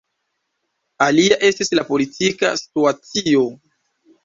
[1.07, 3.47] Alia estis la politika situacio.